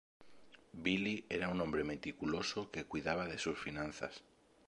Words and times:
Billy 0.83 1.25
era 1.29 1.47
un 1.49 1.61
hombre 1.61 1.83
meticuloso 1.83 2.71
que 2.71 2.85
cuidaba 2.85 3.27
de 3.27 3.37
sus 3.37 3.59
finanzas. 3.59 4.23